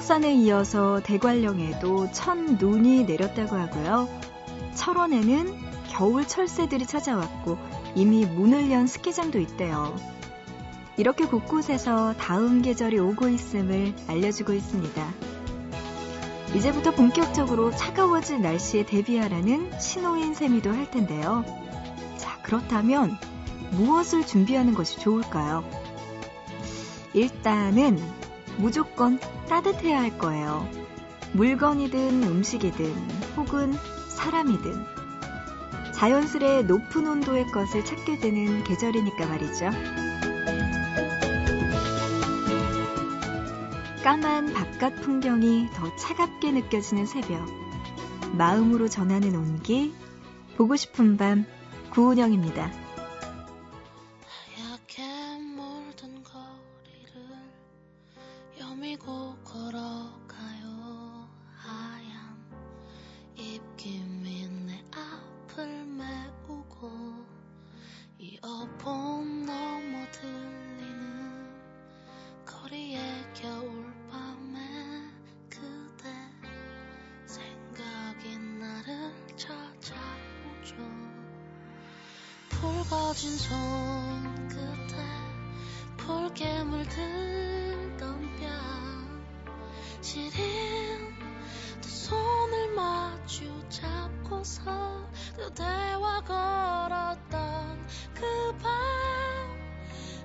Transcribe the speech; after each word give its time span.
설악산에 0.00 0.34
이어서 0.34 1.00
대관령에도 1.04 2.10
첫 2.12 2.34
눈이 2.34 3.04
내렸다고 3.04 3.56
하고요. 3.56 4.08
철원에는 4.74 5.54
겨울 5.88 6.26
철새들이 6.26 6.86
찾아왔고 6.86 7.58
이미 7.94 8.24
문을 8.24 8.70
연 8.70 8.86
스키장도 8.86 9.38
있대요. 9.40 9.94
이렇게 10.96 11.26
곳곳에서 11.26 12.14
다음 12.14 12.62
계절이 12.62 12.98
오고 12.98 13.28
있음을 13.28 13.94
알려주고 14.08 14.54
있습니다. 14.54 15.06
이제부터 16.54 16.92
본격적으로 16.92 17.70
차가워질 17.70 18.40
날씨에 18.40 18.86
대비하라는 18.86 19.78
신호인 19.78 20.34
셈이도 20.34 20.70
할 20.70 20.90
텐데요. 20.90 21.44
자, 22.16 22.40
그렇다면 22.42 23.18
무엇을 23.72 24.26
준비하는 24.26 24.74
것이 24.74 24.98
좋을까요? 24.98 25.62
일단은 27.12 27.98
무조건 28.60 29.18
따뜻해야 29.48 30.00
할 30.00 30.18
거예요. 30.18 30.68
물건이든 31.32 32.22
음식이든 32.22 32.94
혹은 33.36 33.72
사람이든 34.08 34.84
자연스레 35.94 36.62
높은 36.62 37.06
온도의 37.06 37.46
것을 37.52 37.84
찾게 37.84 38.18
되는 38.18 38.64
계절이니까 38.64 39.26
말이죠. 39.26 39.70
까만 44.02 44.52
바깥 44.54 45.02
풍경이 45.02 45.68
더 45.74 45.94
차갑게 45.96 46.52
느껴지는 46.52 47.06
새벽. 47.06 47.46
마음으로 48.32 48.88
전하는 48.88 49.36
온기, 49.36 49.92
보고 50.56 50.76
싶은 50.76 51.16
밤, 51.16 51.44
구은영입니다. 51.90 52.89
붉어진 82.90 83.38
손끝에 83.38 84.96
붉게 85.96 86.64
물들던 86.64 88.36
뺨 88.40 89.22
시린 90.00 91.14
두 91.80 91.88
손을 91.88 92.74
마주 92.74 93.44
잡고서 93.68 95.08
그대와 95.36 96.20
걸었던 96.22 97.86
그 98.12 98.58
밤. 98.60 98.72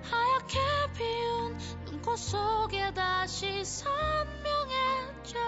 하얗게 0.02 0.59
피운 0.98 1.58
눈꽃 1.86 2.18
속에 2.18 2.92
다시 2.96 3.64
선명해져. 3.64 5.40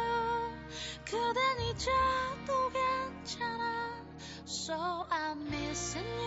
그댄 1.04 1.62
잊어도 1.62 2.70
괜찮아. 2.70 4.06
So 4.46 4.76
I'm 5.10 5.48
missing 5.48 6.06
you 6.06 6.27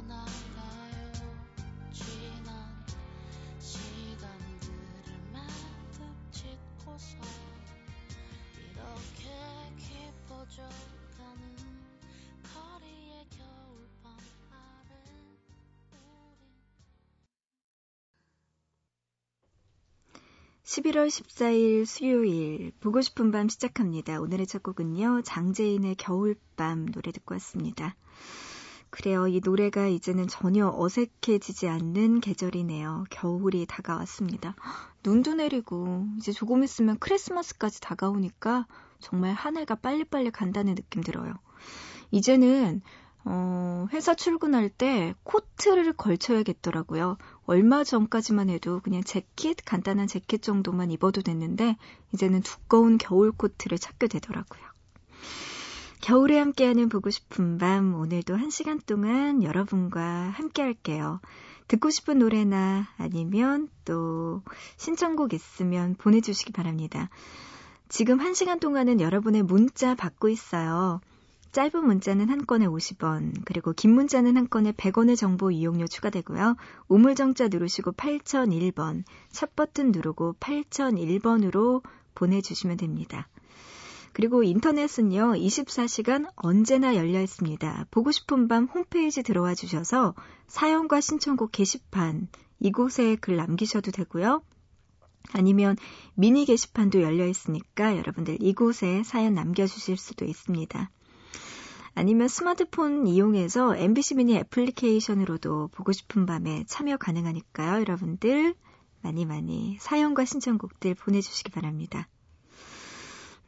11월 20.71 21.07
14일 21.07 21.85
수요일 21.85 22.71
보고 22.79 23.01
싶은 23.01 23.33
밤 23.33 23.49
시작합니다. 23.49 24.21
오늘의 24.21 24.47
첫 24.47 24.63
곡은요. 24.63 25.21
장재인의 25.23 25.95
겨울밤 25.95 26.85
노래 26.85 27.11
듣고 27.11 27.35
왔습니다. 27.35 27.97
그래요. 28.89 29.27
이 29.27 29.41
노래가 29.43 29.87
이제는 29.87 30.29
전혀 30.29 30.71
어색해지지 30.73 31.67
않는 31.67 32.21
계절이네요. 32.21 33.03
겨울이 33.09 33.65
다가왔습니다. 33.65 34.55
눈도 35.03 35.33
내리고 35.33 36.05
이제 36.17 36.31
조금 36.31 36.63
있으면 36.63 36.97
크리스마스까지 36.99 37.81
다가오니까 37.81 38.65
정말 38.99 39.33
한 39.33 39.57
해가 39.57 39.75
빨리빨리 39.75 40.31
간다는 40.31 40.75
느낌 40.75 41.03
들어요. 41.03 41.33
이제는 42.11 42.81
어, 43.23 43.87
회사 43.91 44.15
출근할 44.15 44.69
때 44.69 45.13
코트를 45.23 45.93
걸쳐야겠더라고요. 45.93 47.17
얼마 47.51 47.83
전까지만 47.83 48.49
해도 48.49 48.79
그냥 48.79 49.03
재킷, 49.03 49.57
간단한 49.65 50.07
재킷 50.07 50.41
정도만 50.41 50.89
입어도 50.89 51.21
됐는데, 51.21 51.75
이제는 52.13 52.43
두꺼운 52.43 52.97
겨울 52.97 53.33
코트를 53.33 53.77
찾게 53.77 54.07
되더라고요. 54.07 54.61
겨울에 55.99 56.39
함께하는 56.39 56.87
보고 56.87 57.09
싶은 57.09 57.57
밤, 57.57 57.93
오늘도 57.93 58.37
한 58.37 58.51
시간 58.51 58.79
동안 58.79 59.43
여러분과 59.43 60.29
함께 60.29 60.61
할게요. 60.61 61.19
듣고 61.67 61.89
싶은 61.89 62.19
노래나 62.19 62.87
아니면 62.95 63.67
또 63.83 64.43
신청곡 64.77 65.33
있으면 65.33 65.95
보내주시기 65.95 66.53
바랍니다. 66.53 67.09
지금 67.89 68.21
한 68.21 68.33
시간 68.33 68.61
동안은 68.61 69.01
여러분의 69.01 69.43
문자 69.43 69.93
받고 69.93 70.29
있어요. 70.29 71.01
짧은 71.51 71.85
문자는 71.85 72.29
한 72.29 72.45
건에 72.45 72.65
50원, 72.65 73.33
그리고 73.43 73.73
긴 73.73 73.93
문자는 73.93 74.37
한 74.37 74.49
건에 74.49 74.71
100원의 74.71 75.17
정보 75.17 75.51
이용료 75.51 75.87
추가되고요. 75.87 76.55
우물정자 76.87 77.49
누르시고 77.49 77.91
8001번, 77.91 79.03
첫 79.31 79.53
버튼 79.55 79.91
누르고 79.91 80.35
8001번으로 80.39 81.83
보내주시면 82.15 82.77
됩니다. 82.77 83.27
그리고 84.13 84.43
인터넷은요, 84.43 85.33
24시간 85.33 86.29
언제나 86.35 86.95
열려 86.95 87.21
있습니다. 87.21 87.87
보고 87.91 88.11
싶은 88.11 88.47
밤 88.47 88.65
홈페이지 88.65 89.21
들어와 89.21 89.53
주셔서 89.53 90.15
사연과 90.47 91.01
신청곡 91.01 91.51
게시판, 91.51 92.29
이곳에 92.59 93.17
글 93.17 93.35
남기셔도 93.35 93.91
되고요. 93.91 94.41
아니면 95.33 95.75
미니 96.13 96.45
게시판도 96.45 97.01
열려 97.01 97.27
있으니까 97.27 97.97
여러분들 97.97 98.37
이곳에 98.41 99.03
사연 99.03 99.33
남겨주실 99.33 99.97
수도 99.97 100.25
있습니다. 100.25 100.89
아니면 101.93 102.27
스마트폰 102.27 103.05
이용해서 103.07 103.75
MBC 103.75 104.15
미니 104.15 104.35
애플리케이션으로도 104.37 105.69
보고 105.73 105.91
싶은 105.91 106.25
밤에 106.25 106.63
참여 106.67 106.97
가능하니까요. 106.97 107.81
여러분들 107.81 108.55
많이 109.01 109.25
많이 109.25 109.77
사연과 109.79 110.25
신청곡들 110.25 110.95
보내주시기 110.95 111.51
바랍니다. 111.51 112.07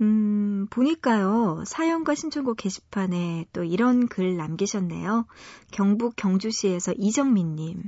음, 0.01 0.67
보니까요, 0.69 1.63
사연과 1.65 2.15
신청곡 2.15 2.57
게시판에 2.57 3.45
또 3.53 3.63
이런 3.63 4.07
글 4.07 4.35
남기셨네요. 4.35 5.25
경북 5.71 6.15
경주시에서 6.15 6.93
이정민님. 6.97 7.83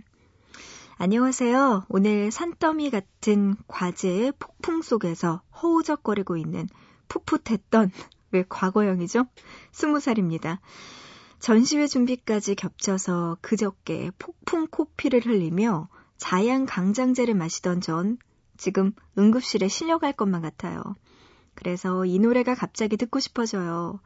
안녕하세요. 0.98 1.88
오늘 1.90 2.31
산더미 2.31 2.90
같은 2.90 3.56
과제의 3.68 4.34
폭풍 4.40 4.81
속에서 4.81 5.42
허우적거리고 5.62 6.38
있는 6.38 6.69
풋풋했던, 7.10 7.92
왜 8.35 8.43
과거형이죠? 8.49 9.25
스무 9.71 9.99
살입니다. 9.99 10.59
전시회 11.39 11.87
준비까지 11.87 12.55
겹쳐서 12.55 13.37
그저께 13.41 14.11
폭풍 14.19 14.67
코피를 14.67 15.25
흘리며 15.25 15.87
자양 16.17 16.65
강장제를 16.65 17.33
마시던 17.33 17.81
전 17.81 18.17
지금 18.57 18.93
응급실에 19.17 19.67
실려갈 19.67 20.11
것만 20.13 20.41
같아요. 20.41 20.81
그래서 21.55 22.05
이 22.05 22.19
노래가 22.19 22.55
갑자기 22.55 22.97
듣고 22.97 23.19
싶어져요. 23.19 23.99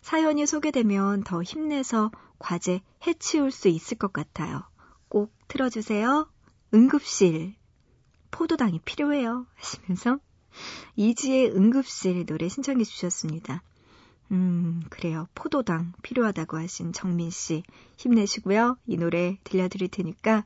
사연이 0.00 0.46
소개되면 0.46 1.22
더 1.22 1.42
힘내서 1.42 2.10
과제 2.38 2.80
해치울 3.06 3.50
수 3.50 3.68
있을 3.68 3.96
것 3.96 4.12
같아요. 4.12 4.62
꼭 5.08 5.32
틀어주세요. 5.48 6.28
응급실. 6.74 7.54
포도당이 8.30 8.80
필요해요. 8.84 9.46
하시면서 9.54 10.18
이지의 10.96 11.52
응급실 11.52 12.26
노래 12.26 12.48
신청해 12.48 12.84
주셨습니다. 12.84 13.62
음, 14.30 14.82
그래요. 14.90 15.26
포도당 15.34 15.92
필요하다고 16.02 16.58
하신 16.58 16.92
정민 16.92 17.30
씨 17.30 17.62
힘내시고요. 17.96 18.76
이 18.86 18.96
노래 18.96 19.38
들려드릴 19.44 19.88
테니까 19.88 20.44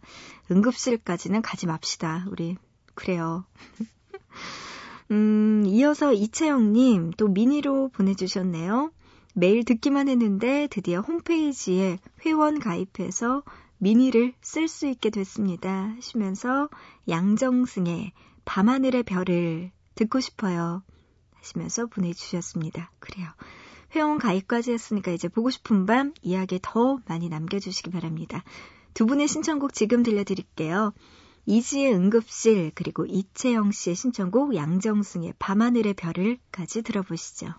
응급실까지는 0.50 1.42
가지 1.42 1.66
맙시다. 1.66 2.26
우리 2.28 2.56
그래요. 2.94 3.44
음, 5.10 5.64
이어서 5.66 6.12
이채영님 6.12 7.12
또 7.16 7.28
미니로 7.28 7.88
보내주셨네요. 7.88 8.92
매일 9.34 9.64
듣기만 9.64 10.08
했는데 10.08 10.68
드디어 10.70 11.00
홈페이지에 11.00 11.98
회원 12.24 12.60
가입해서 12.60 13.42
미니를 13.78 14.34
쓸 14.40 14.68
수 14.68 14.86
있게 14.86 15.10
됐습니다. 15.10 15.94
하시면서 15.96 16.68
양정승의 17.08 18.12
밤하늘의 18.44 19.02
별을 19.02 19.72
듣고 19.94 20.20
싶어요. 20.20 20.82
하시면서 21.34 21.86
보내주셨습니다. 21.86 22.90
그래요. 22.98 23.28
회원 23.94 24.18
가입까지 24.18 24.72
했으니까 24.72 25.10
이제 25.10 25.28
보고 25.28 25.50
싶은 25.50 25.86
밤 25.86 26.14
이야기 26.22 26.58
더 26.62 26.98
많이 27.06 27.28
남겨주시기 27.28 27.90
바랍니다. 27.90 28.42
두 28.94 29.06
분의 29.06 29.28
신청곡 29.28 29.74
지금 29.74 30.02
들려드릴게요. 30.02 30.92
이지의 31.46 31.94
응급실 31.94 32.72
그리고 32.74 33.04
이채영 33.04 33.72
씨의 33.72 33.96
신청곡 33.96 34.54
양정승의 34.54 35.34
밤하늘의 35.38 35.94
별을까지 35.94 36.82
들어보시죠. 36.82 37.54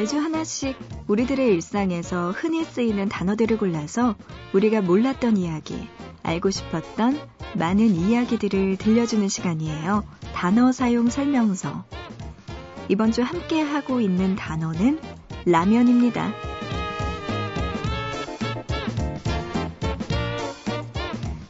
매주 0.00 0.18
하나씩 0.18 0.78
우리들의 1.08 1.46
일상에서 1.46 2.30
흔히 2.30 2.64
쓰이는 2.64 3.10
단어들을 3.10 3.58
골라서 3.58 4.14
우리가 4.54 4.80
몰랐던 4.80 5.36
이야기, 5.36 5.86
알고 6.22 6.48
싶었던 6.48 7.20
많은 7.54 7.94
이야기들을 7.94 8.78
들려주는 8.78 9.28
시간이에요. 9.28 10.02
단어 10.32 10.72
사용 10.72 11.10
설명서. 11.10 11.84
이번 12.88 13.12
주 13.12 13.20
함께 13.20 13.60
하고 13.60 14.00
있는 14.00 14.36
단어는 14.36 14.98
라면입니다. 15.44 16.32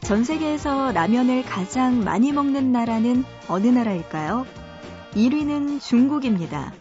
전 0.01 0.25
세계에서 0.25 0.91
라면을 0.91 1.43
가장 1.43 2.03
많이 2.03 2.33
먹는 2.33 2.73
나라는 2.73 3.23
어느 3.47 3.67
나라일까요? 3.67 4.45
1위는 5.13 5.79
중국입니다. 5.79 6.73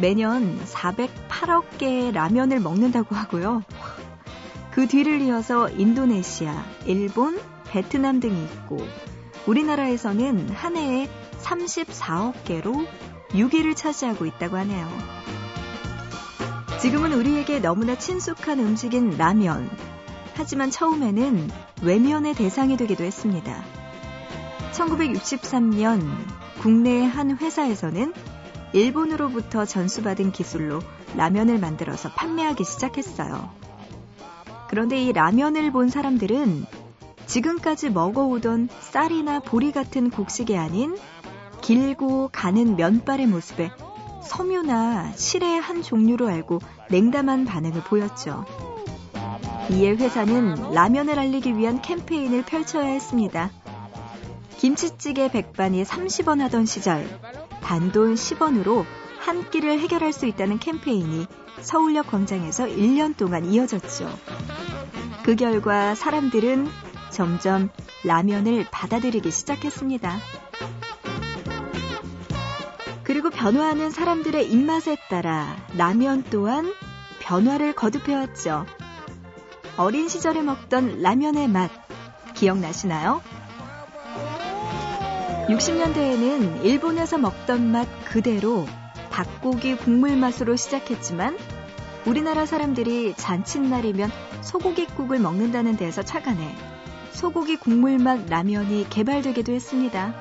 매년 0.00 0.58
408억 0.64 1.78
개의 1.78 2.12
라면을 2.12 2.60
먹는다고 2.60 3.14
하고요. 3.14 3.62
그 4.70 4.86
뒤를 4.86 5.20
이어서 5.22 5.68
인도네시아, 5.68 6.64
일본, 6.86 7.40
베트남 7.68 8.20
등이 8.20 8.44
있고 8.44 8.78
우리나라에서는 9.46 10.50
한 10.50 10.76
해에 10.76 11.08
34억 11.42 12.44
개로 12.44 12.86
6위를 13.30 13.74
차지하고 13.74 14.24
있다고 14.26 14.56
하네요. 14.58 14.88
지금은 16.80 17.12
우리에게 17.12 17.58
너무나 17.58 17.96
친숙한 17.96 18.60
음식인 18.60 19.16
라면. 19.16 19.68
하지만 20.34 20.70
처음에는 20.70 21.50
외면의 21.82 22.34
대상이 22.34 22.76
되기도 22.76 23.02
했습니다. 23.02 23.64
1963년 24.72 26.08
국내의 26.60 27.08
한 27.08 27.36
회사에서는 27.36 28.12
일본으로부터 28.72 29.64
전수받은 29.64 30.32
기술로 30.32 30.80
라면을 31.16 31.58
만들어서 31.58 32.10
판매하기 32.10 32.64
시작했어요. 32.64 33.50
그런데 34.68 35.02
이 35.02 35.12
라면을 35.12 35.72
본 35.72 35.88
사람들은 35.88 36.66
지금까지 37.26 37.90
먹어오던 37.90 38.68
쌀이나 38.80 39.40
보리 39.40 39.72
같은 39.72 40.10
곡식이 40.10 40.56
아닌 40.56 40.96
길고 41.60 42.28
가는 42.32 42.76
면발의 42.76 43.26
모습에 43.26 43.70
섬유나 44.22 45.12
실의 45.16 45.60
한 45.60 45.82
종류로 45.82 46.28
알고 46.28 46.60
냉담한 46.90 47.44
반응을 47.44 47.82
보였죠. 47.82 48.44
이에 49.70 49.90
회사는 49.90 50.72
라면을 50.72 51.18
알리기 51.18 51.56
위한 51.56 51.82
캠페인을 51.82 52.44
펼쳐야 52.44 52.86
했습니다. 52.86 53.50
김치찌개 54.56 55.30
백반이 55.30 55.84
30원 55.84 56.40
하던 56.40 56.66
시절 56.66 57.06
단돈 57.68 58.14
10원으로 58.14 58.86
한 59.18 59.50
끼를 59.50 59.78
해결할 59.78 60.14
수 60.14 60.24
있다는 60.24 60.58
캠페인이 60.58 61.26
서울역 61.60 62.06
광장에서 62.06 62.64
1년 62.64 63.14
동안 63.14 63.44
이어졌죠. 63.44 64.08
그 65.22 65.36
결과 65.36 65.94
사람들은 65.94 66.66
점점 67.10 67.68
라면을 68.06 68.66
받아들이기 68.70 69.30
시작했습니다. 69.30 70.16
그리고 73.04 73.28
변화하는 73.28 73.90
사람들의 73.90 74.50
입맛에 74.50 74.96
따라 75.10 75.54
라면 75.76 76.24
또한 76.30 76.72
변화를 77.20 77.74
거듭해왔죠. 77.74 78.64
어린 79.76 80.08
시절에 80.08 80.40
먹던 80.40 81.02
라면의 81.02 81.48
맛 81.48 81.70
기억나시나요? 82.32 83.20
60년대에는 85.48 86.62
일본에서 86.62 87.16
먹던 87.16 87.72
맛 87.72 87.88
그대로 88.04 88.66
닭고기 89.10 89.76
국물 89.76 90.14
맛으로 90.16 90.56
시작했지만 90.56 91.38
우리나라 92.04 92.44
사람들이 92.44 93.14
잔칫날이면 93.16 94.10
소고기국을 94.42 95.18
먹는다는 95.18 95.76
데에서 95.76 96.02
착안해 96.02 96.54
소고기 97.12 97.56
국물 97.56 97.98
맛 97.98 98.26
라면이 98.28 98.88
개발되기도 98.90 99.52
했습니다. 99.52 100.14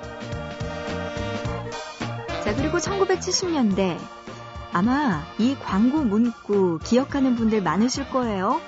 자, 2.43 2.55
그리고 2.55 2.77
1970년대 2.77 3.97
아마 4.71 5.23
이 5.37 5.55
광고 5.61 6.03
문구 6.03 6.79
기억하는 6.83 7.35
분들 7.35 7.61
많으실 7.61 8.09
거예요. 8.09 8.61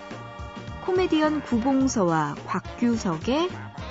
코미디언 0.85 1.43
구봉서와 1.43 2.35
곽규석의 2.45 3.49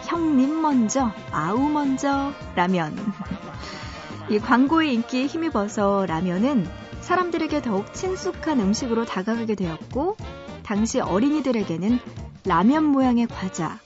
형님 0.08 0.62
먼저, 0.62 1.12
아우 1.32 1.68
먼저 1.68 2.32
라면. 2.54 2.96
이 4.30 4.38
광고의 4.38 4.94
인기에 4.94 5.26
힘입어서 5.26 6.06
라면은 6.06 6.66
사람들에게 7.02 7.60
더욱 7.60 7.92
친숙한 7.92 8.58
음식으로 8.58 9.04
다가가게 9.04 9.54
되었고, 9.54 10.16
당시 10.62 10.98
어린이들에게는 11.00 11.98
라면 12.46 12.84
모양의 12.84 13.26
과자. 13.26 13.78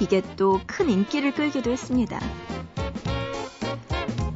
이게 0.00 0.20
또 0.36 0.60
큰 0.66 0.90
인기를 0.90 1.32
끌기도 1.32 1.70
했습니다. 1.70 2.20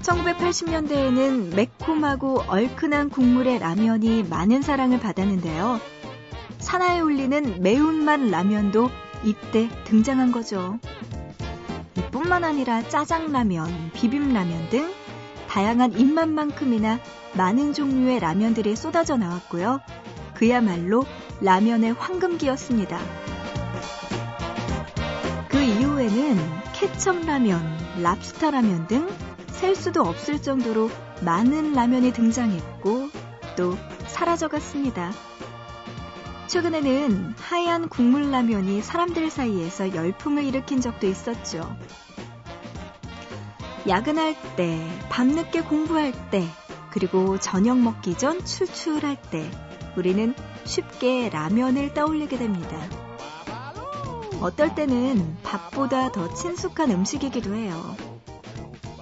1980년대에는 0.01 1.55
매콤하고 1.55 2.45
얼큰한 2.49 3.11
국물의 3.11 3.59
라면이 3.59 4.23
많은 4.23 4.63
사랑을 4.63 4.99
받았는데요. 4.99 5.79
산하에 6.59 7.01
울리는 7.01 7.61
매운맛 7.61 8.31
라면도 8.31 8.89
이때 9.27 9.69
등장한 9.85 10.33
거죠. 10.33 10.79
이뿐만 11.99 12.45
아니라 12.45 12.83
짜장라면, 12.89 13.91
비빔라면 13.93 14.71
등 14.71 14.91
다양한 15.49 15.99
입맛만큼이나 15.99 16.99
많은 17.35 17.75
종류의 17.75 18.21
라면들이 18.21 18.77
쏟아져 18.77 19.19
나왔고요. 19.19 19.81
그야말로 20.35 21.05
라면의 21.43 21.93
황금기였습니다. 21.93 22.99
그 25.49 25.61
이후에는 25.61 26.37
케첩 26.73 27.27
라면, 27.27 27.61
랍스터 28.03 28.51
라면 28.51 28.87
등 28.87 29.09
셀 29.57 29.75
수도 29.75 30.03
없을 30.03 30.41
정도로 30.41 30.91
많은 31.23 31.73
라면이 31.73 32.13
등장했고 32.13 33.09
또 33.57 33.75
사라져갔습니다. 34.07 35.13
최근에는 36.57 37.35
하얀 37.39 37.91
국물 37.91 38.31
라면이 38.31 38.81
사람들 38.81 39.29
사이에서 39.29 39.95
열풍을 39.95 40.43
일으킨 40.43 40.81
적도 40.81 41.07
있었죠. 41.07 41.77
야근할 43.87 44.35
때, 44.57 44.83
밤늦게 45.11 45.65
공부할 45.65 46.15
때, 46.31 46.49
그리고 46.91 47.39
저녁 47.39 47.79
먹기 47.79 48.17
전 48.17 48.43
출출할 48.43 49.21
때, 49.31 49.51
우리는 49.99 50.35
쉽게 50.65 51.29
라면을 51.29 51.93
떠올리게 51.93 52.39
됩니다. 52.39 52.81
어떨 54.41 54.75
때는 54.75 55.37
밥보다 55.43 56.11
더 56.11 56.33
친숙한 56.33 56.91
음식이기도 56.91 57.55
해요. 57.55 57.95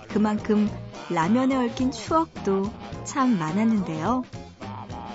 그만큼 0.09 0.69
라면에 1.09 1.55
얽힌 1.55 1.93
추억도 1.93 2.73
참 3.05 3.39
많았는데요. 3.39 4.25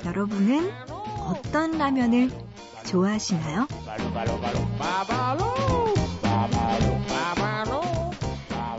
여러분은 0.06 0.89
어떤 1.30 1.78
라면을 1.78 2.32
좋아하시나요? 2.88 3.68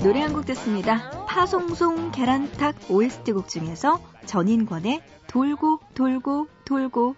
노래 0.02 0.20
한 0.22 0.32
곡 0.32 0.46
듣습니다. 0.46 1.26
파송송 1.26 2.10
계란탁 2.10 2.76
OST 2.90 3.32
곡 3.32 3.48
중에서 3.48 4.00
전인권의 4.26 5.00
돌고 5.28 5.78
돌고 5.94 6.48
돌고 6.64 7.14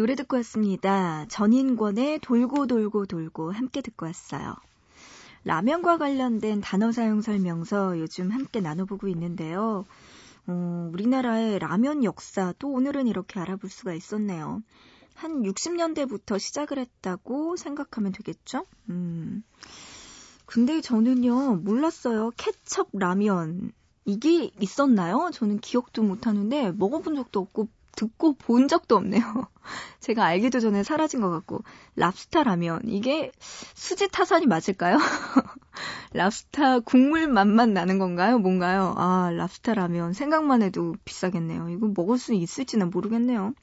노래 0.00 0.14
듣고 0.14 0.36
왔습니다. 0.36 1.26
전인권의 1.28 2.20
돌고 2.20 2.66
돌고 2.68 3.04
돌고 3.04 3.52
함께 3.52 3.82
듣고 3.82 4.06
왔어요. 4.06 4.56
라면과 5.44 5.98
관련된 5.98 6.62
단어 6.62 6.90
사용 6.90 7.20
설명서 7.20 8.00
요즘 8.00 8.30
함께 8.30 8.62
나눠보고 8.62 9.08
있는데요. 9.08 9.84
어, 10.46 10.90
우리나라의 10.94 11.58
라면 11.58 12.02
역사도 12.02 12.70
오늘은 12.70 13.08
이렇게 13.08 13.40
알아볼 13.40 13.68
수가 13.68 13.92
있었네요. 13.92 14.62
한 15.16 15.42
60년대부터 15.42 16.38
시작을 16.38 16.78
했다고 16.78 17.58
생각하면 17.58 18.12
되겠죠? 18.12 18.64
음. 18.88 19.42
근데 20.46 20.80
저는요, 20.80 21.56
몰랐어요. 21.56 22.30
케첩 22.38 22.88
라면. 22.94 23.72
이게 24.06 24.50
있었나요? 24.60 25.28
저는 25.30 25.58
기억도 25.58 26.02
못 26.02 26.26
하는데, 26.26 26.72
먹어본 26.72 27.16
적도 27.16 27.40
없고, 27.40 27.68
듣고 27.92 28.34
본 28.34 28.68
적도 28.68 28.96
없네요. 28.96 29.22
제가 30.00 30.24
알기도 30.24 30.60
전에 30.60 30.82
사라진 30.82 31.20
것 31.20 31.30
같고 31.30 31.62
랍스타 31.96 32.42
라면 32.44 32.80
이게 32.84 33.30
수지 33.74 34.08
타산이 34.08 34.46
맞을까요? 34.46 34.96
랍스타 36.12 36.80
국물 36.80 37.28
맛만 37.28 37.72
나는 37.74 37.98
건가요? 37.98 38.38
뭔가요? 38.38 38.94
아 38.96 39.30
랍스타 39.32 39.74
라면 39.74 40.12
생각만 40.12 40.62
해도 40.62 40.94
비싸겠네요. 41.04 41.68
이거 41.68 41.90
먹을 41.94 42.18
수 42.18 42.34
있을지는 42.34 42.90
모르겠네요. 42.90 43.54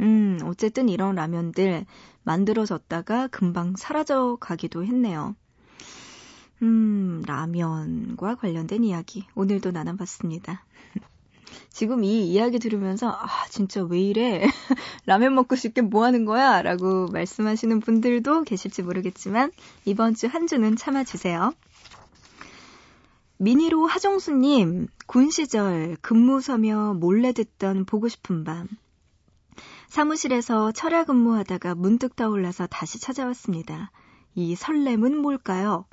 음 0.00 0.38
어쨌든 0.44 0.88
이런 0.88 1.14
라면들 1.14 1.84
만들어졌다가 2.22 3.28
금방 3.28 3.76
사라져 3.76 4.36
가기도 4.40 4.84
했네요. 4.84 5.34
음, 6.62 7.22
라면과 7.26 8.34
관련된 8.34 8.84
이야기 8.84 9.26
오늘도 9.34 9.70
나눠봤습니다. 9.70 10.64
지금 11.70 12.02
이 12.04 12.26
이야기 12.28 12.58
들으면서 12.58 13.10
아 13.10 13.28
진짜 13.50 13.82
왜 13.82 14.00
이래 14.00 14.44
라면 15.06 15.34
먹고 15.34 15.56
싶게 15.56 15.82
뭐 15.82 16.04
하는 16.04 16.24
거야 16.24 16.62
라고 16.62 17.08
말씀하시는 17.08 17.80
분들도 17.80 18.44
계실지 18.44 18.82
모르겠지만 18.82 19.52
이번 19.84 20.14
주 20.14 20.28
한 20.28 20.46
주는 20.46 20.76
참아주세요. 20.76 21.52
미니로 23.38 23.86
하정수님 23.86 24.86
군 25.06 25.30
시절 25.30 25.96
근무 26.02 26.40
서며 26.40 26.94
몰래 26.94 27.32
듣던 27.32 27.84
보고 27.84 28.06
싶은 28.06 28.44
밤 28.44 28.68
사무실에서 29.88 30.70
철야 30.72 31.04
근무하다가 31.04 31.74
문득 31.74 32.14
떠올라서 32.14 32.68
다시 32.68 33.00
찾아왔습니다. 33.00 33.90
이 34.36 34.54
설렘은 34.54 35.16
뭘까요? 35.16 35.86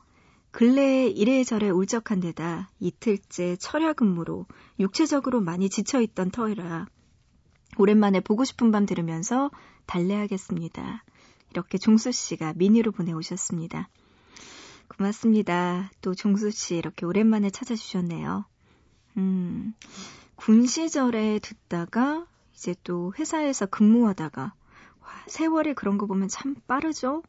근래에 0.58 1.10
이래저래 1.10 1.70
울적한 1.70 2.20
데다 2.20 2.72
이틀째 2.80 3.58
철야 3.58 3.94
근무로 3.94 4.48
육체적으로 4.80 5.40
많이 5.40 5.70
지쳐있던 5.70 6.32
터이라 6.32 6.88
오랜만에 7.78 8.22
보고 8.22 8.44
싶은 8.44 8.72
밤 8.72 8.88
들으면서 8.88 9.52
달래야겠습니다. 9.86 11.04
이렇게 11.52 11.78
종수 11.78 12.12
씨가 12.12 12.54
미니로 12.56 12.92
보내오셨습니다. 12.92 13.88
고맙습니다. 14.88 15.92
또 16.02 16.16
종수 16.16 16.50
씨 16.50 16.76
이렇게 16.76 17.06
오랜만에 17.06 17.52
찾아주셨네요. 17.52 18.46
음, 19.18 19.76
군 20.36 20.66
시절에 20.66 21.38
듣다가 21.38 22.26
이제 22.56 22.74
또 22.84 23.14
회사에서 23.20 23.68
근무하다가 23.68 24.42
와, 25.02 25.10
세월이 25.28 25.76
그런 25.76 26.00
거 26.00 26.08
보면 26.08 26.30
참 26.30 26.56
빠르죠? 26.66 27.22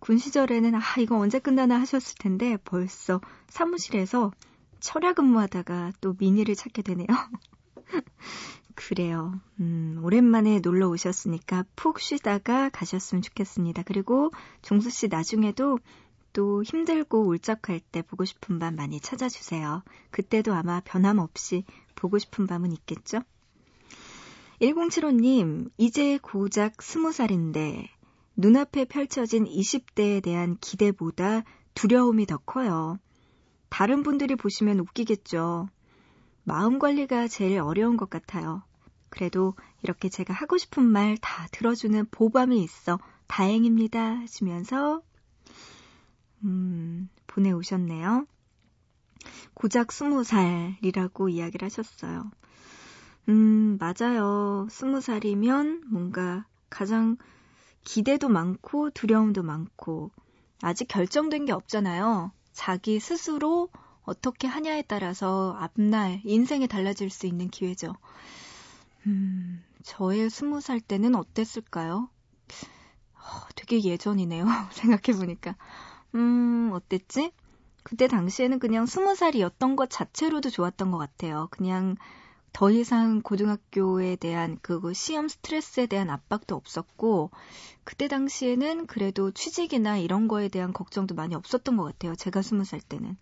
군 0.00 0.18
시절에는 0.18 0.74
아 0.74 0.80
이거 0.98 1.16
언제 1.18 1.38
끝나나 1.38 1.78
하셨을 1.80 2.16
텐데 2.18 2.56
벌써 2.64 3.20
사무실에서 3.48 4.32
철야 4.80 5.12
근무하다가 5.12 5.92
또 6.00 6.16
미니를 6.18 6.54
찾게 6.54 6.82
되네요. 6.82 7.06
그래요. 8.74 9.38
음, 9.60 10.00
오랜만에 10.02 10.60
놀러 10.60 10.88
오셨으니까 10.88 11.66
푹 11.76 12.00
쉬다가 12.00 12.70
가셨으면 12.70 13.20
좋겠습니다. 13.20 13.82
그리고 13.84 14.30
종수 14.62 14.88
씨 14.88 15.08
나중에도 15.08 15.78
또 16.32 16.62
힘들고 16.62 17.26
울적할 17.26 17.80
때 17.80 18.02
보고 18.02 18.24
싶은 18.24 18.58
밤 18.58 18.76
많이 18.76 19.00
찾아주세요. 19.00 19.82
그때도 20.10 20.54
아마 20.54 20.80
변함없이 20.80 21.64
보고 21.94 22.18
싶은 22.18 22.46
밤은 22.46 22.72
있겠죠? 22.72 23.20
1075님, 24.60 25.70
이제 25.76 26.18
고작 26.18 26.76
20살인데 26.76 27.88
눈앞에 28.40 28.86
펼쳐진 28.86 29.44
20대에 29.44 30.22
대한 30.22 30.56
기대보다 30.60 31.42
두려움이 31.74 32.24
더 32.24 32.38
커요. 32.38 32.98
다른 33.68 34.02
분들이 34.02 34.34
보시면 34.34 34.78
웃기겠죠. 34.80 35.68
마음 36.44 36.78
관리가 36.78 37.28
제일 37.28 37.60
어려운 37.60 37.98
것 37.98 38.08
같아요. 38.08 38.62
그래도 39.10 39.54
이렇게 39.82 40.08
제가 40.08 40.32
하고 40.32 40.56
싶은 40.56 40.84
말 40.84 41.16
다 41.20 41.48
들어주는 41.52 42.06
보밤이 42.10 42.62
있어 42.62 42.98
다행입니다 43.26 44.20
하시면서 44.20 45.02
음, 46.44 47.10
보내오셨네요. 47.26 48.26
고작 49.52 49.88
20살이라고 49.88 51.30
이야기를 51.30 51.66
하셨어요. 51.66 52.30
음, 53.28 53.76
맞아요. 53.78 54.66
20살이면 54.70 55.84
뭔가 55.90 56.46
가장 56.70 57.18
기대도 57.84 58.28
많고 58.28 58.90
두려움도 58.90 59.42
많고 59.42 60.10
아직 60.62 60.86
결정된 60.88 61.46
게 61.46 61.52
없잖아요. 61.52 62.32
자기 62.52 63.00
스스로 63.00 63.68
어떻게 64.02 64.46
하냐에 64.46 64.82
따라서 64.82 65.56
앞날 65.58 66.20
인생이 66.24 66.68
달라질 66.68 67.10
수 67.10 67.26
있는 67.26 67.48
기회죠. 67.48 67.94
음, 69.06 69.62
저의 69.82 70.28
스무 70.30 70.60
살 70.60 70.80
때는 70.80 71.14
어땠을까요? 71.14 72.10
어, 73.14 73.20
되게 73.54 73.82
예전이네요. 73.82 74.44
생각해보니까. 74.72 75.56
음, 76.14 76.70
어땠지? 76.72 77.32
그때 77.82 78.08
당시에는 78.08 78.58
그냥 78.58 78.84
스무 78.86 79.14
살이었던 79.14 79.76
것 79.76 79.88
자체로도 79.88 80.50
좋았던 80.50 80.90
것 80.90 80.98
같아요. 80.98 81.48
그냥 81.50 81.96
더 82.52 82.70
이상 82.70 83.22
고등학교에 83.22 84.16
대한 84.16 84.58
그 84.62 84.92
시험 84.92 85.28
스트레스에 85.28 85.86
대한 85.86 86.10
압박도 86.10 86.54
없었고 86.56 87.30
그때 87.84 88.08
당시에는 88.08 88.86
그래도 88.86 89.30
취직이나 89.30 89.96
이런 89.98 90.28
거에 90.28 90.48
대한 90.48 90.72
걱정도 90.72 91.14
많이 91.14 91.34
없었던 91.34 91.76
것 91.76 91.84
같아요. 91.84 92.14
제가 92.14 92.42
스무 92.42 92.64
살 92.64 92.80
때는. 92.80 93.16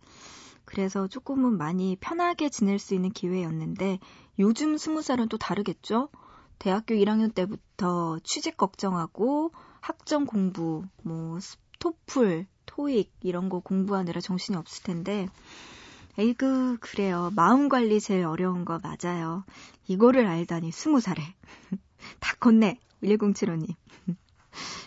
그래서 0.64 1.08
조금은 1.08 1.56
많이 1.56 1.96
편하게 1.96 2.50
지낼 2.50 2.78
수 2.78 2.94
있는 2.94 3.10
기회였는데 3.10 4.00
요즘 4.38 4.76
스무 4.76 5.02
살은 5.02 5.28
또 5.28 5.38
다르겠죠? 5.38 6.10
대학교 6.58 6.94
1학년 6.94 7.34
때부터 7.34 8.18
취직 8.24 8.56
걱정하고 8.56 9.52
학점 9.80 10.26
공부, 10.26 10.84
뭐 11.02 11.38
토플, 11.78 12.46
토익 12.66 13.12
이런 13.22 13.48
거 13.48 13.60
공부하느라 13.60 14.20
정신이 14.20 14.58
없을 14.58 14.82
텐데 14.82 15.28
에이그 16.18 16.78
그래요. 16.80 17.30
마음 17.36 17.68
관리 17.68 18.00
제일 18.00 18.24
어려운 18.24 18.64
거 18.64 18.80
맞아요. 18.82 19.44
이거를 19.86 20.26
알다니 20.26 20.72
스무 20.72 21.00
살에 21.00 21.22
다 22.18 22.34
컸네. 22.40 22.80
1075님. 23.04 23.68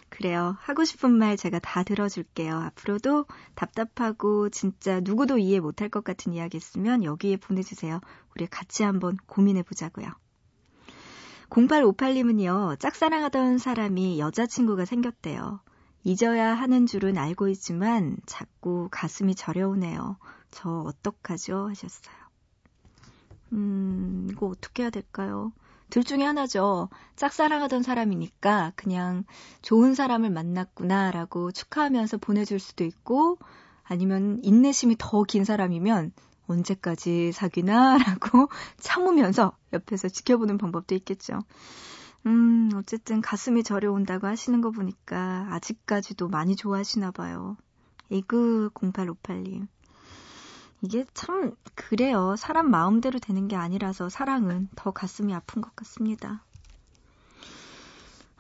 그래요. 0.09 0.57
하고 0.59 0.83
싶은 0.83 1.09
말 1.11 1.37
제가 1.37 1.59
다 1.59 1.83
들어줄게요. 1.83 2.53
앞으로도 2.57 3.27
답답하고 3.55 4.49
진짜 4.49 4.99
누구도 4.99 5.37
이해 5.37 5.61
못할 5.61 5.87
것 5.87 6.03
같은 6.03 6.33
이야기 6.33 6.57
있으면 6.57 7.05
여기에 7.05 7.37
보내주세요. 7.37 8.01
우리 8.35 8.45
같이 8.45 8.83
한번 8.83 9.15
고민해 9.25 9.63
보자고요. 9.63 10.11
0858님은요, 11.49 12.77
짝사랑하던 12.77 13.57
사람이 13.57 14.19
여자친구가 14.19 14.83
생겼대요. 14.83 15.61
잊어야 16.03 16.53
하는 16.55 16.85
줄은 16.85 17.17
알고 17.17 17.47
있지만 17.49 18.17
자꾸 18.25 18.89
가슴이 18.91 19.35
저려오네요. 19.35 20.17
저 20.51 20.69
어떡하죠? 20.69 21.69
하셨어요. 21.69 22.15
음, 23.53 24.27
이거 24.31 24.47
어떻게 24.47 24.83
해야 24.83 24.89
될까요? 24.89 25.51
둘 25.89 26.03
중에 26.05 26.23
하나죠. 26.23 26.89
짝사랑하던 27.17 27.83
사람이니까 27.83 28.71
그냥 28.75 29.25
좋은 29.61 29.93
사람을 29.93 30.29
만났구나라고 30.29 31.51
축하하면서 31.51 32.17
보내줄 32.17 32.59
수도 32.59 32.85
있고 32.85 33.37
아니면 33.83 34.39
인내심이 34.43 34.95
더 34.97 35.23
긴 35.23 35.43
사람이면 35.43 36.13
언제까지 36.47 37.31
사귀나라고 37.33 38.49
참으면서 38.79 39.57
옆에서 39.73 40.07
지켜보는 40.09 40.57
방법도 40.57 40.95
있겠죠. 40.95 41.39
음, 42.25 42.69
어쨌든 42.75 43.19
가슴이 43.21 43.63
저려온다고 43.63 44.27
하시는 44.27 44.61
거 44.61 44.71
보니까 44.71 45.47
아직까지도 45.51 46.29
많이 46.29 46.55
좋아하시나 46.55 47.11
봐요. 47.11 47.57
에그 48.11 48.69
0858님. 48.73 49.67
이게 50.81 51.05
참 51.13 51.55
그래요. 51.75 52.35
사람 52.37 52.71
마음대로 52.71 53.19
되는 53.19 53.47
게 53.47 53.55
아니라서 53.55 54.09
사랑은 54.09 54.69
더 54.75 54.91
가슴이 54.91 55.33
아픈 55.33 55.61
것 55.61 55.75
같습니다. 55.75 56.43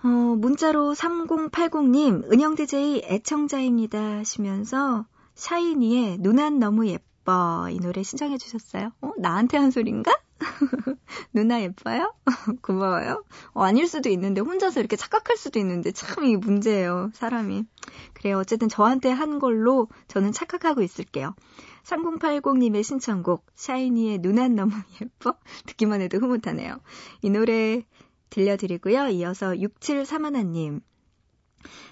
어, 0.03 0.07
문자로 0.07 0.93
3080님, 0.93 2.31
은영 2.31 2.55
DJ 2.55 3.03
애청자입니다 3.05 4.17
하시면서 4.17 5.05
샤이니의 5.35 6.17
누난 6.19 6.57
너무 6.57 6.87
예뻐 6.87 7.69
이 7.69 7.79
노래 7.79 8.01
신청해 8.01 8.39
주셨어요. 8.39 8.91
어, 9.01 9.11
나한테 9.19 9.57
한 9.57 9.69
소린가? 9.69 10.11
누나 11.33 11.61
예뻐요? 11.61 12.15
고마워요. 12.63 13.23
어, 13.53 13.63
아닐 13.63 13.87
수도 13.87 14.09
있는데 14.09 14.41
혼자서 14.41 14.79
이렇게 14.79 14.95
착각할 14.95 15.37
수도 15.37 15.59
있는데 15.59 15.91
참 15.91 16.23
이게 16.23 16.37
문제예요. 16.37 17.11
사람이. 17.13 17.65
그래요. 18.13 18.39
어쨌든 18.39 18.69
저한테 18.69 19.11
한 19.11 19.37
걸로 19.37 19.87
저는 20.07 20.31
착각하고 20.31 20.81
있을게요. 20.81 21.35
3080님의 21.83 22.83
신청곡 22.83 23.45
샤이니의 23.55 24.19
눈안 24.19 24.55
너무 24.55 24.71
예뻐 25.01 25.35
듣기만 25.65 26.01
해도 26.01 26.17
흐뭇하네요. 26.17 26.79
이 27.21 27.29
노래 27.29 27.85
들려드리고요. 28.29 29.09
이어서 29.09 29.51
6731님 29.51 30.81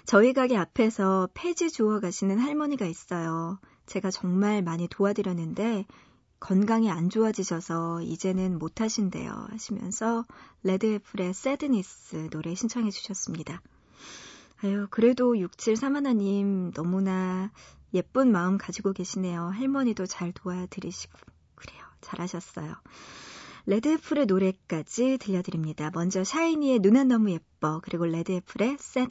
저희 0.04 0.32
가게 0.32 0.56
앞에서 0.56 1.28
폐지 1.34 1.70
주워 1.70 2.00
가시는 2.00 2.38
할머니가 2.38 2.86
있어요. 2.86 3.58
제가 3.86 4.10
정말 4.10 4.62
많이 4.62 4.88
도와드렸는데 4.88 5.86
건강이 6.40 6.90
안 6.90 7.10
좋아지셔서 7.10 8.02
이제는 8.02 8.58
못 8.58 8.80
하신대요 8.80 9.48
하시면서 9.50 10.24
레드애플의 10.62 11.34
새드니스 11.34 12.30
노래 12.30 12.54
신청해 12.54 12.90
주셨습니다. 12.90 13.60
아유, 14.62 14.86
그래도 14.90 15.34
6731님 15.34 16.74
너무나 16.74 17.50
예쁜 17.94 18.30
마음 18.32 18.58
가지고 18.58 18.92
계시네요. 18.92 19.46
할머니도 19.48 20.06
잘 20.06 20.32
도와드리시고. 20.32 21.18
그래요. 21.54 21.80
잘하셨어요. 22.00 22.74
레드애플의 23.66 24.26
노래까지 24.26 25.18
들려드립니다. 25.18 25.90
먼저 25.92 26.24
샤이니의 26.24 26.78
눈은 26.80 27.08
너무 27.08 27.30
예뻐. 27.30 27.80
그리고 27.82 28.06
레드애플의 28.06 28.76
새 28.78 29.06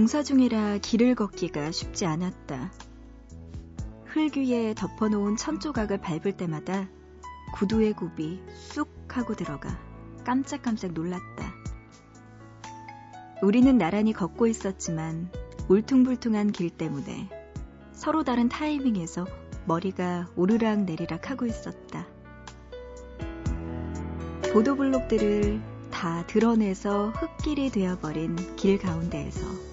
공사 0.00 0.22
중이라 0.22 0.78
길을 0.78 1.14
걷기가 1.14 1.72
쉽지 1.72 2.06
않았다. 2.06 2.72
흙 4.06 4.34
위에 4.34 4.72
덮어놓은 4.74 5.36
천 5.36 5.60
조각을 5.60 6.00
밟을 6.00 6.38
때마다 6.38 6.88
구두의 7.52 7.92
굽이 7.92 8.40
쑥 8.54 8.88
하고 9.08 9.36
들어가 9.36 9.78
깜짝깜짝 10.24 10.92
놀랐다. 10.92 11.54
우리는 13.42 13.76
나란히 13.76 14.14
걷고 14.14 14.46
있었지만 14.46 15.30
울퉁불퉁한 15.68 16.52
길 16.52 16.70
때문에 16.70 17.28
서로 17.92 18.24
다른 18.24 18.48
타이밍에서 18.48 19.26
머리가 19.66 20.30
오르락 20.34 20.84
내리락 20.84 21.30
하고 21.30 21.44
있었다. 21.44 22.06
보도블록들을 24.50 25.60
다 25.90 26.26
드러내서 26.26 27.10
흙길이 27.10 27.68
되어버린 27.70 28.56
길 28.56 28.78
가운데에서 28.78 29.69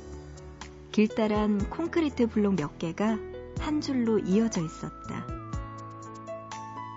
길다란 0.97 1.59
콘크리트 1.69 2.25
블록 2.25 2.55
몇 2.55 2.79
개가 2.79 3.19
한 3.59 3.81
줄로 3.81 4.17
이어져 4.17 4.63
있었다. 4.63 5.27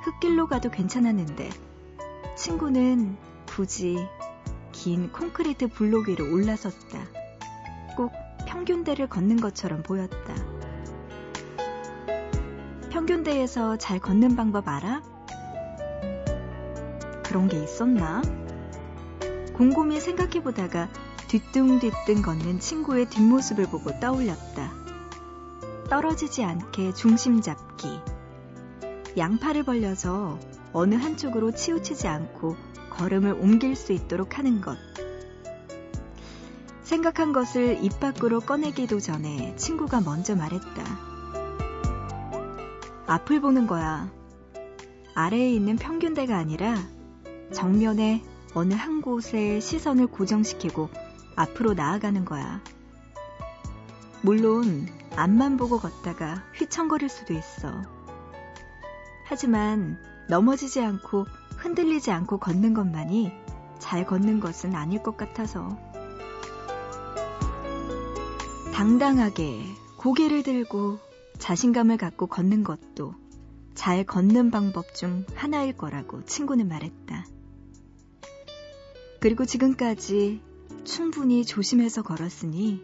흙길로 0.04 0.46
가도 0.46 0.70
괜찮았는데 0.70 1.50
친구는 2.34 3.18
굳이 3.46 3.98
긴 4.72 5.12
콘크리트 5.12 5.68
블록 5.68 6.08
위로 6.08 6.32
올라섰다. 6.32 6.98
꼭 7.94 8.10
평균대를 8.48 9.06
걷는 9.06 9.36
것처럼 9.36 9.82
보였다. 9.82 10.34
평균대에서 12.88 13.76
잘 13.76 13.98
걷는 13.98 14.34
방법 14.34 14.66
알아? 14.66 15.02
그런 17.22 17.48
게 17.48 17.62
있었나? 17.62 18.22
곰곰이 19.52 20.00
생각해 20.00 20.42
보다가 20.42 20.88
뒤뚱뒤뚱 21.30 22.22
걷는 22.22 22.58
친구의 22.58 23.08
뒷모습을 23.08 23.66
보고 23.66 24.00
떠올렸다. 24.00 24.72
떨어지지 25.88 26.42
않게 26.42 26.92
중심 26.94 27.40
잡기. 27.40 27.86
양팔을 29.16 29.62
벌려서 29.62 30.40
어느 30.72 30.96
한쪽으로 30.96 31.52
치우치지 31.52 32.08
않고 32.08 32.56
걸음을 32.90 33.34
옮길 33.34 33.76
수 33.76 33.92
있도록 33.92 34.38
하는 34.38 34.60
것. 34.60 34.76
생각한 36.82 37.32
것을 37.32 37.78
입 37.84 38.00
밖으로 38.00 38.40
꺼내기도 38.40 38.98
전에 38.98 39.54
친구가 39.54 40.00
먼저 40.00 40.34
말했다. 40.34 40.84
앞을 43.06 43.40
보는 43.40 43.68
거야. 43.68 44.10
아래에 45.14 45.52
있는 45.52 45.76
평균대가 45.76 46.36
아니라 46.36 46.76
정면에 47.52 48.24
어느 48.52 48.74
한 48.74 49.00
곳에 49.00 49.60
시선을 49.60 50.08
고정시키고 50.08 50.90
앞으로 51.36 51.74
나아가는 51.74 52.24
거야. 52.24 52.62
물론 54.22 54.86
앞만 55.16 55.56
보고 55.56 55.78
걷다가 55.78 56.44
휘청거릴 56.54 57.08
수도 57.08 57.34
있어. 57.34 57.82
하지만 59.26 59.98
넘어지지 60.28 60.80
않고 60.80 61.26
흔들리지 61.56 62.10
않고 62.10 62.38
걷는 62.38 62.74
것만이 62.74 63.32
잘 63.78 64.06
걷는 64.06 64.40
것은 64.40 64.74
아닐 64.74 65.02
것 65.02 65.16
같아서. 65.16 65.78
당당하게 68.72 69.64
고개를 69.98 70.42
들고 70.42 70.98
자신감을 71.38 71.96
갖고 71.96 72.26
걷는 72.26 72.64
것도 72.64 73.14
잘 73.74 74.04
걷는 74.04 74.50
방법 74.50 74.94
중 74.94 75.24
하나일 75.34 75.76
거라고 75.76 76.24
친구는 76.24 76.68
말했다. 76.68 77.26
그리고 79.20 79.44
지금까지 79.44 80.40
충분히 80.84 81.44
조심해서 81.44 82.02
걸었으니 82.02 82.82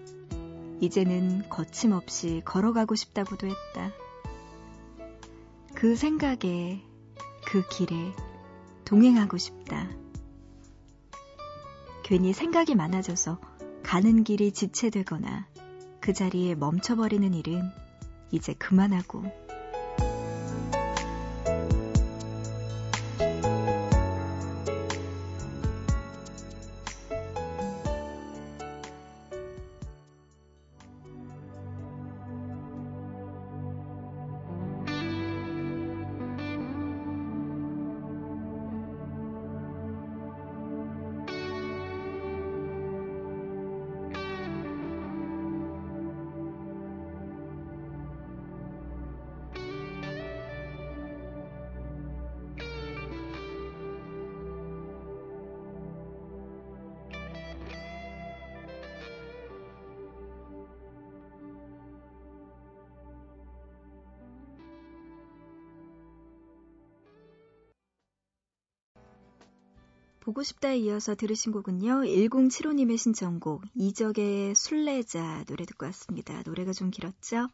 이제는 0.81 1.49
거침없이 1.49 2.43
걸어가고 2.45 2.95
싶다고도 2.95 3.47
했다. 3.47 3.93
그 5.75 5.97
생각에 5.97 6.83
그 7.47 7.67
길에 7.69 8.13
동행하고 8.85 9.39
싶다. 9.39 9.89
괜히 12.03 12.33
생각이 12.33 12.75
많아져서 12.75 13.41
가는 13.83 14.25
길이 14.25 14.53
지체되거나 14.53 15.47
그 16.01 16.13
자리에 16.13 16.55
멈춰버리는 16.55 17.35
일은 17.35 17.63
이제 18.31 18.55
그만하고 18.55 19.25
보고 70.27 70.43
싶다에 70.43 70.79
이어서 70.79 71.15
들으신 71.15 71.53
곡은요. 71.53 72.01
1075님의 72.01 72.99
신청곡 72.99 73.63
이적의 73.77 74.57
술래자 74.57 75.45
노래 75.47 75.65
듣고 75.65 75.87
왔습니다. 75.87 76.43
노래가 76.45 76.73
좀 76.73 76.91
길었죠? 76.91 77.49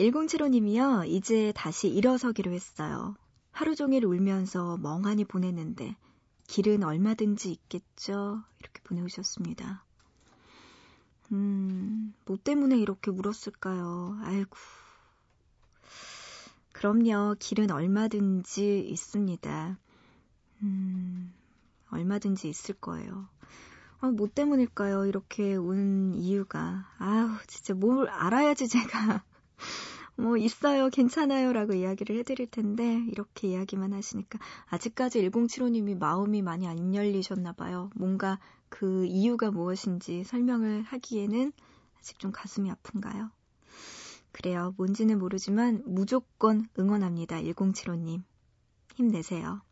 1075님이요. 0.00 1.06
이제 1.06 1.52
다시 1.54 1.88
일어서기로 1.88 2.52
했어요. 2.52 3.16
하루 3.50 3.74
종일 3.74 4.06
울면서 4.06 4.78
멍하니 4.78 5.26
보냈는데 5.26 5.94
길은 6.46 6.84
얼마든지 6.84 7.52
있겠죠? 7.52 8.42
이렇게 8.60 8.80
보내오셨습니다. 8.84 9.84
음, 11.32 12.14
뭐 12.24 12.38
때문에 12.42 12.78
이렇게 12.78 13.10
울었을까요? 13.10 14.20
아이고. 14.22 14.56
그럼요. 16.72 17.36
길은 17.38 17.70
얼마든지 17.70 18.86
있습니다. 18.88 19.78
음, 20.62 21.34
얼마든지 21.94 22.48
있을 22.48 22.74
거예요. 22.74 23.28
아, 24.00 24.08
뭐 24.08 24.28
때문일까요? 24.28 25.06
이렇게 25.06 25.54
운 25.54 26.14
이유가. 26.14 26.86
아우, 26.98 27.30
진짜 27.46 27.72
뭘 27.74 28.08
알아야지 28.08 28.68
제가. 28.68 29.24
뭐, 30.16 30.36
있어요, 30.36 30.90
괜찮아요, 30.90 31.52
라고 31.52 31.72
이야기를 31.72 32.18
해드릴 32.18 32.46
텐데, 32.48 33.02
이렇게 33.10 33.48
이야기만 33.48 33.92
하시니까, 33.92 34.38
아직까지 34.66 35.28
1075님이 35.28 35.98
마음이 35.98 36.42
많이 36.42 36.68
안 36.68 36.94
열리셨나 36.94 37.52
봐요. 37.52 37.90
뭔가 37.96 38.38
그 38.68 39.06
이유가 39.06 39.50
무엇인지 39.50 40.24
설명을 40.24 40.82
하기에는 40.82 41.52
아직 41.98 42.18
좀 42.18 42.30
가슴이 42.30 42.70
아픈가요? 42.70 43.30
그래요, 44.32 44.74
뭔지는 44.76 45.18
모르지만, 45.18 45.82
무조건 45.86 46.68
응원합니다, 46.78 47.40
1075님. 47.40 48.22
힘내세요. 48.96 49.62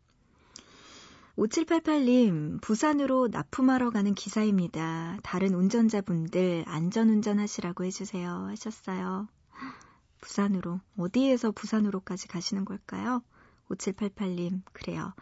5788님, 1.37 2.61
부산으로 2.61 3.27
납품하러 3.27 3.89
가는 3.89 4.13
기사입니다. 4.13 5.17
다른 5.23 5.55
운전자분들 5.55 6.63
안전운전 6.67 7.39
하시라고 7.39 7.85
해주세요. 7.85 8.29
하셨어요. 8.49 9.27
부산으로. 10.21 10.79
어디에서 10.95 11.51
부산으로까지 11.51 12.27
가시는 12.27 12.65
걸까요? 12.65 13.23
5788님, 13.69 14.61
그래요. 14.73 15.13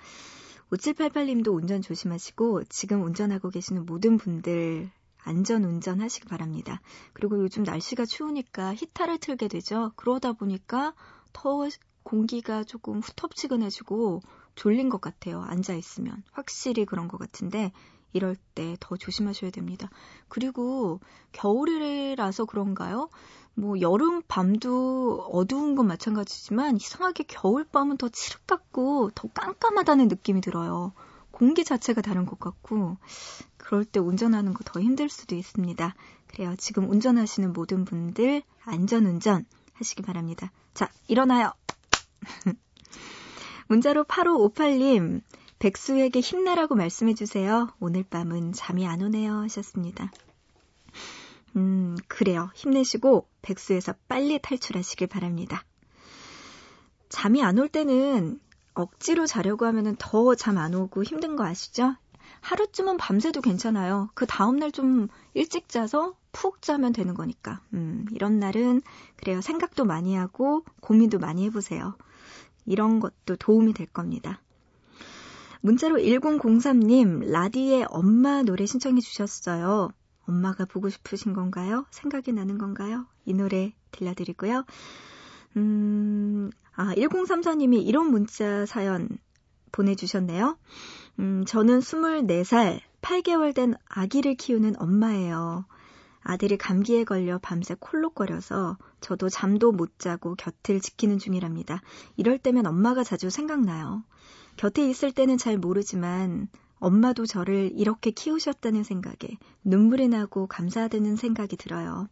5788님도 0.71 1.55
운전 1.55 1.81
조심하시고, 1.81 2.65
지금 2.65 3.03
운전하고 3.03 3.49
계시는 3.49 3.85
모든 3.85 4.17
분들 4.17 4.91
안전 5.23 5.63
운전 5.63 6.01
하시기 6.01 6.27
바랍니다. 6.27 6.81
그리고 7.13 7.39
요즘 7.41 7.63
날씨가 7.63 8.05
추우니까 8.05 8.75
히타를 8.75 9.19
틀게 9.19 9.47
되죠. 9.47 9.93
그러다 9.95 10.33
보니까 10.33 10.93
더 11.31 11.67
공기가 12.03 12.63
조금 12.63 12.99
후텁지근해지고 12.99 14.21
졸린 14.55 14.89
것 14.89 15.01
같아요. 15.01 15.41
앉아 15.41 15.73
있으면. 15.75 16.23
확실히 16.31 16.85
그런 16.85 17.07
것 17.07 17.17
같은데 17.17 17.71
이럴 18.13 18.35
때 18.55 18.75
더 18.79 18.97
조심하셔야 18.97 19.51
됩니다. 19.51 19.89
그리고 20.27 20.99
겨울이라서 21.31 22.45
그런가요? 22.45 23.09
뭐 23.53 23.79
여름 23.81 24.21
밤도 24.27 25.27
어두운 25.31 25.75
건 25.75 25.87
마찬가지지만 25.87 26.75
이상하게 26.77 27.25
겨울 27.27 27.63
밤은 27.65 27.97
더 27.97 28.09
칠흑 28.09 28.47
같고 28.47 29.11
더 29.15 29.27
깜깜하다는 29.33 30.07
느낌이 30.09 30.41
들어요. 30.41 30.93
공기 31.31 31.63
자체가 31.63 32.01
다른 32.01 32.25
것 32.25 32.39
같고 32.39 32.97
그럴 33.57 33.85
때 33.85 33.99
운전하는 33.99 34.53
거 34.53 34.61
더 34.65 34.79
힘들 34.81 35.09
수도 35.09 35.35
있습니다. 35.35 35.95
그래요. 36.27 36.55
지금 36.57 36.89
운전하시는 36.89 37.51
모든 37.53 37.85
분들 37.85 38.43
안전 38.65 39.05
운전 39.05 39.45
하시기 39.73 40.01
바랍니다. 40.03 40.51
자, 40.73 40.89
일어나요. 41.07 41.51
문자로 43.67 44.03
8558님, 44.05 45.21
백수에게 45.59 46.19
힘내라고 46.19 46.75
말씀해주세요. 46.75 47.69
오늘 47.79 48.03
밤은 48.03 48.53
잠이 48.53 48.87
안 48.87 49.01
오네요. 49.01 49.39
하셨습니다. 49.41 50.11
음, 51.55 51.95
그래요. 52.07 52.49
힘내시고 52.55 53.27
백수에서 53.41 53.93
빨리 54.07 54.39
탈출하시길 54.41 55.07
바랍니다. 55.07 55.63
잠이 57.09 57.43
안 57.43 57.57
올 57.59 57.67
때는 57.69 58.39
억지로 58.73 59.25
자려고 59.27 59.65
하면 59.65 59.95
더 59.99 60.33
잠 60.35 60.57
안 60.57 60.73
오고 60.73 61.03
힘든 61.03 61.35
거 61.35 61.45
아시죠? 61.45 61.95
하루쯤은 62.41 62.97
밤새도 62.97 63.41
괜찮아요. 63.41 64.09
그 64.15 64.25
다음날 64.25 64.71
좀 64.71 65.07
일찍 65.33 65.69
자서 65.69 66.15
푹 66.31 66.61
자면 66.61 66.93
되는 66.93 67.13
거니까. 67.13 67.59
음, 67.73 68.05
이런 68.11 68.39
날은 68.39 68.81
그래요. 69.17 69.41
생각도 69.41 69.85
많이 69.85 70.15
하고 70.15 70.63
고민도 70.79 71.19
많이 71.19 71.43
해보세요. 71.45 71.95
이런 72.65 72.99
것도 72.99 73.35
도움이 73.37 73.73
될 73.73 73.87
겁니다. 73.87 74.41
문자로 75.61 75.97
1003님, 75.97 77.29
라디의 77.29 77.85
엄마 77.89 78.41
노래 78.41 78.65
신청해 78.65 78.99
주셨어요. 78.99 79.89
엄마가 80.27 80.65
보고 80.65 80.89
싶으신 80.89 81.33
건가요? 81.33 81.85
생각이 81.91 82.31
나는 82.31 82.57
건가요? 82.57 83.05
이 83.25 83.33
노래 83.33 83.73
들려드리고요. 83.91 84.65
음, 85.57 86.49
아, 86.75 86.93
1034님이 86.95 87.85
이런 87.85 88.09
문자 88.09 88.65
사연 88.65 89.09
보내주셨네요. 89.71 90.57
음, 91.19 91.43
저는 91.45 91.79
24살, 91.79 92.79
8개월 93.01 93.53
된 93.53 93.75
아기를 93.87 94.35
키우는 94.35 94.79
엄마예요. 94.79 95.65
아들이 96.23 96.57
감기에 96.57 97.03
걸려 97.03 97.39
밤새 97.41 97.75
콜록거려서 97.79 98.77
저도 98.99 99.29
잠도 99.29 99.71
못 99.71 99.99
자고 99.99 100.35
곁을 100.35 100.79
지키는 100.79 101.17
중이랍니다. 101.19 101.81
이럴 102.15 102.37
때면 102.37 102.65
엄마가 102.67 103.03
자주 103.03 103.29
생각나요. 103.29 104.03
곁에 104.57 104.87
있을 104.89 105.11
때는 105.11 105.37
잘 105.37 105.57
모르지만 105.57 106.47
엄마도 106.79 107.25
저를 107.25 107.71
이렇게 107.75 108.11
키우셨다는 108.11 108.83
생각에 108.83 109.37
눈물이 109.63 110.07
나고 110.09 110.47
감사하다는 110.47 111.15
생각이 111.15 111.57
들어요. 111.57 112.07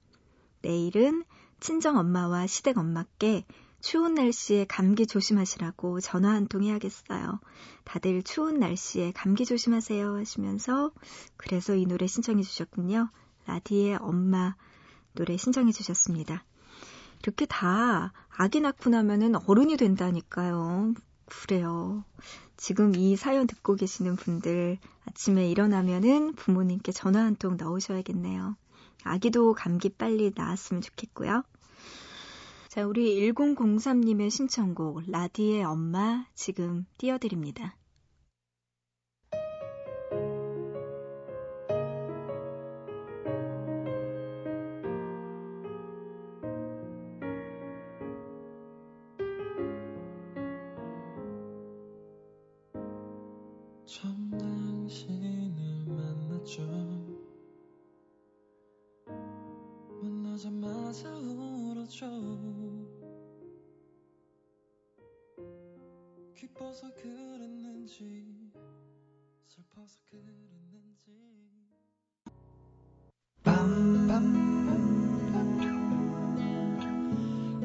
내일은 0.62 1.24
친정 1.60 1.98
엄마와 1.98 2.48
시댁 2.48 2.78
엄마께 2.78 3.46
추운 3.82 4.14
날씨에 4.16 4.66
감기 4.66 5.08
조심하시라고 5.08 6.02
전화 6.02 6.32
한 6.32 6.48
통 6.48 6.64
해야겠어요. 6.64 7.40
다들 7.86 8.24
추운 8.24 8.60
날씨에 8.60 9.12
감기 9.14 9.46
조심하세요 9.46 10.16
하시면서 10.18 10.92
그래서 11.38 11.76
이 11.76 11.86
노래 11.86 12.08
신청해 12.08 12.44
주셨군요. 12.44 13.10
라디의 13.50 13.98
엄마 14.00 14.56
노래 15.14 15.36
신청해 15.38 15.72
주셨습니다. 15.72 16.46
이렇게 17.24 17.46
다 17.48 18.14
아기 18.30 18.62
낳고 18.62 18.92
나면은 18.92 19.36
어른이 19.48 19.76
된다니까요. 19.78 20.94
그래요. 21.26 22.04
지금 22.58 22.96
이 22.96 23.16
사연 23.16 23.48
듣고 23.48 23.76
계시는 23.76 24.16
분들 24.16 24.78
아침에 25.06 25.50
일어나면은 25.50 26.36
부모님께 26.36 26.92
전화 26.92 27.24
한 27.24 27.36
통 27.36 27.58
넣으셔야겠네요. 27.58 28.56
아기도 29.04 29.54
감기 29.54 29.90
빨리 29.90 30.32
나았으면 30.36 30.82
좋겠고요. 30.82 31.44
자, 32.68 32.86
우리 32.86 33.32
1003님의 33.32 34.30
신청곡 34.30 35.04
라디의 35.08 35.64
엄마 35.64 36.26
지금 36.36 36.86
띄워드립니다. 36.98 37.76
기뻐서 66.40 66.90
그랬는지 66.94 68.50
슬퍼서 69.46 70.00
그랬는지. 70.10 71.12
밤밤 73.44 74.34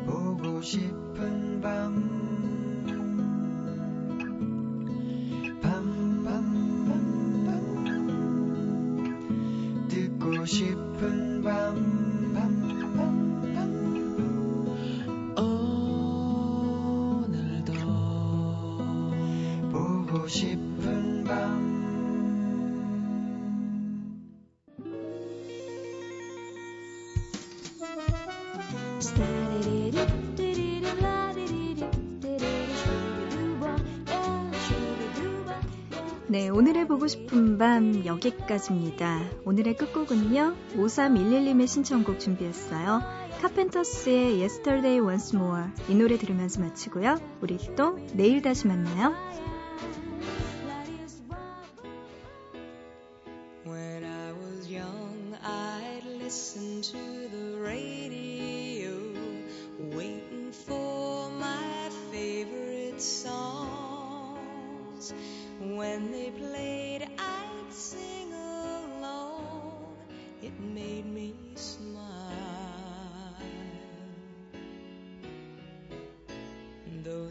보고 0.04 0.60
싶은 0.60 1.60
밤 1.60 2.63
보고 37.04 37.08
싶은 37.08 37.58
밤 37.58 38.06
여기까지입니다. 38.06 39.28
오늘의 39.44 39.76
끝곡은요. 39.76 40.54
5311님의 40.76 41.66
신청곡 41.66 42.18
준비했어요. 42.18 43.02
카펜터스의 43.42 44.40
Yesterday 44.40 45.00
Once 45.00 45.38
More 45.38 45.64
이 45.90 45.94
노래 45.94 46.16
들으면서 46.16 46.60
마치고요. 46.60 47.20
우리 47.42 47.58
또 47.76 47.98
내일 48.14 48.40
다시 48.40 48.66
만나요. 48.66 49.14
When 53.66 54.04
I 54.04 54.32
was 54.32 54.70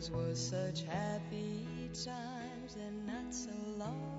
Those 0.03 0.11
were 0.11 0.35
such 0.35 0.83
happy 0.83 1.65
times 1.93 2.75
and 2.75 3.07
not 3.07 3.33
so 3.33 3.51
long. 3.77 4.12